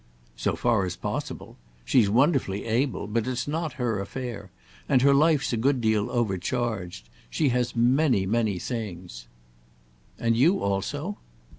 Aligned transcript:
"So 0.35 0.55
far 0.55 0.83
as 0.83 0.95
possible. 0.95 1.57
She's 1.85 2.09
wonderfully 2.09 2.65
able, 2.65 3.05
but 3.05 3.27
it's 3.27 3.47
not 3.47 3.73
her 3.73 3.99
affair, 3.99 4.49
and 4.89 5.03
her 5.03 5.13
life's 5.13 5.53
a 5.53 5.57
good 5.57 5.79
deal 5.79 6.09
overcharged. 6.09 7.07
She 7.29 7.49
has 7.49 7.75
many, 7.75 8.25
many 8.25 8.57
things." 8.57 9.27
"And 10.17 10.35
you 10.35 10.57
also?" 10.63 11.19